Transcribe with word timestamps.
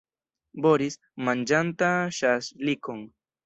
Boris, 0.65 0.97
manĝanta 1.29 1.93
ŝaŝlikon. 2.23 3.09